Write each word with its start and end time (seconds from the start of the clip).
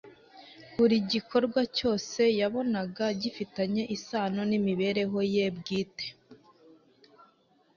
Buri 0.79 0.97
gikorwa 1.11 1.61
cyose 1.77 2.21
yabonaga 2.39 3.05
gifitanye 3.21 3.83
isano 3.95 4.41
n'imibereho 4.49 5.19
ye 5.33 5.45
bwite. 5.57 6.05